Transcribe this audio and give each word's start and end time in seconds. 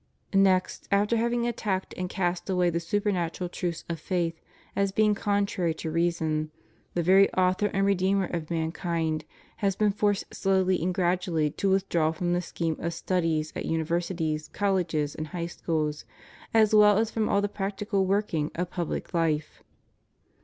Next, 0.33 0.87
after 0.91 1.15
having 1.15 1.45
attacked 1.45 1.93
and 1.95 2.09
cast 2.09 2.49
away 2.49 2.71
the 2.71 2.79
supernatural 2.79 3.49
truths 3.49 3.85
of 3.87 3.99
faith 3.99 4.41
as 4.75 4.91
being 4.91 5.13
contrary 5.13 5.75
to 5.75 5.91
reason, 5.91 6.49
the 6.95 7.03
very 7.03 7.31
Author 7.35 7.67
and 7.67 7.85
Redeemer 7.85 8.25
of 8.25 8.49
mankind 8.49 9.25
has 9.57 9.75
been 9.75 9.91
forced 9.91 10.33
slowly 10.33 10.81
and 10.81 10.91
gradually 10.91 11.51
to 11.51 11.69
withdraw 11.69 12.11
from 12.13 12.33
the 12.33 12.41
scheme 12.41 12.77
of 12.79 12.95
studies 12.95 13.53
at 13.55 13.65
universities, 13.67 14.47
colleges, 14.47 15.13
and 15.13 15.27
high 15.27 15.45
schools, 15.45 16.03
as 16.51 16.73
well 16.73 16.97
as 16.97 17.11
from 17.11 17.29
all 17.29 17.39
the 17.41 17.47
practical 17.47 18.07
working 18.07 18.49
of 18.55 18.71
public 18.71 19.13
life. 19.13 19.61